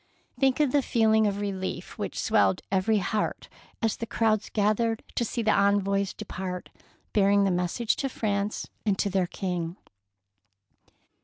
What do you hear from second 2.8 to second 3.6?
heart